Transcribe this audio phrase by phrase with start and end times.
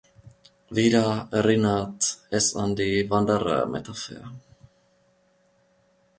[0.71, 4.31] Wieder erinnert es an die Wanderer-Metapher.